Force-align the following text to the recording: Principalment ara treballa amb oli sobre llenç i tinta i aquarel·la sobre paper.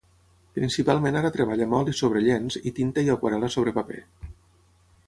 Principalment 0.57 1.19
ara 1.19 1.31
treballa 1.35 1.67
amb 1.69 1.77
oli 1.81 1.95
sobre 2.01 2.25
llenç 2.29 2.59
i 2.71 2.75
tinta 2.81 3.05
i 3.07 3.13
aquarel·la 3.19 3.53
sobre 3.59 3.77
paper. 3.79 4.05